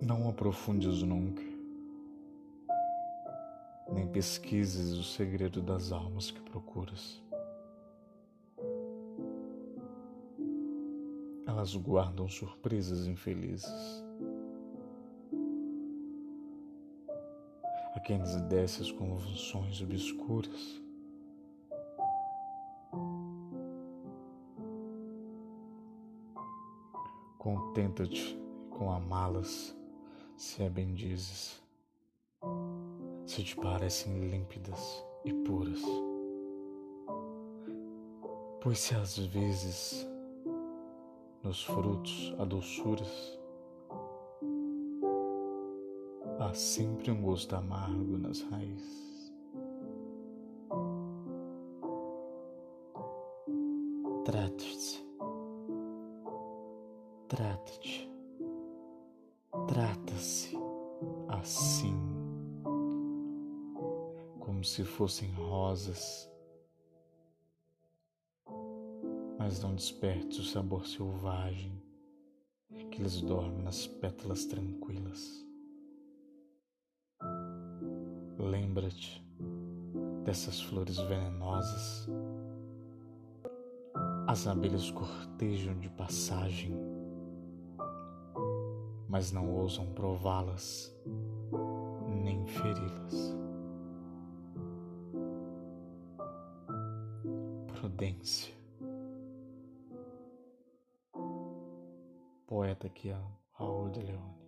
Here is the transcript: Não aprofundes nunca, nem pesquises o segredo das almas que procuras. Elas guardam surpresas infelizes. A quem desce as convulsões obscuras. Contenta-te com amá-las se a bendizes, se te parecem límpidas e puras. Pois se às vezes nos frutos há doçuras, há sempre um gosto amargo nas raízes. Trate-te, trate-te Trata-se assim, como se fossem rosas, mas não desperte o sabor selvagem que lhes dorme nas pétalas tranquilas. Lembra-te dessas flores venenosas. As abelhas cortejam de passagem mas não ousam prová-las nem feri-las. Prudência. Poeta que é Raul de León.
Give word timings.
Não 0.00 0.28
aprofundes 0.28 1.02
nunca, 1.02 1.42
nem 3.92 4.06
pesquises 4.06 4.92
o 4.96 5.02
segredo 5.02 5.60
das 5.60 5.90
almas 5.90 6.30
que 6.30 6.40
procuras. 6.40 7.20
Elas 11.46 11.74
guardam 11.74 12.28
surpresas 12.28 13.08
infelizes. 13.08 14.04
A 17.96 18.00
quem 18.00 18.22
desce 18.48 18.82
as 18.82 18.92
convulsões 18.92 19.82
obscuras. 19.82 20.80
Contenta-te 27.36 28.38
com 28.70 28.92
amá-las 28.92 29.77
se 30.38 30.62
a 30.62 30.70
bendizes, 30.70 31.60
se 33.26 33.42
te 33.42 33.56
parecem 33.56 34.30
límpidas 34.30 35.04
e 35.24 35.32
puras. 35.32 35.82
Pois 38.62 38.78
se 38.78 38.94
às 38.94 39.18
vezes 39.18 40.06
nos 41.42 41.64
frutos 41.64 42.32
há 42.38 42.44
doçuras, 42.44 43.36
há 46.38 46.54
sempre 46.54 47.10
um 47.10 47.20
gosto 47.20 47.56
amargo 47.56 48.16
nas 48.16 48.40
raízes. 48.42 49.32
Trate-te, 54.24 55.04
trate-te 57.26 58.08
Trata-se 60.18 60.58
assim, 61.28 61.96
como 64.40 64.64
se 64.64 64.82
fossem 64.82 65.30
rosas, 65.30 66.28
mas 69.38 69.62
não 69.62 69.76
desperte 69.76 70.40
o 70.40 70.44
sabor 70.44 70.88
selvagem 70.88 71.80
que 72.90 73.00
lhes 73.00 73.20
dorme 73.20 73.62
nas 73.62 73.86
pétalas 73.86 74.44
tranquilas. 74.46 75.46
Lembra-te 78.40 79.24
dessas 80.24 80.60
flores 80.60 80.98
venenosas. 80.98 82.08
As 84.26 84.48
abelhas 84.48 84.90
cortejam 84.90 85.78
de 85.78 85.88
passagem 85.90 86.97
mas 89.08 89.32
não 89.32 89.50
ousam 89.50 89.86
prová-las 89.94 90.94
nem 92.22 92.46
feri-las. 92.46 93.36
Prudência. 97.68 98.54
Poeta 102.46 102.88
que 102.88 103.10
é 103.10 103.16
Raul 103.52 103.90
de 103.90 104.00
León. 104.00 104.47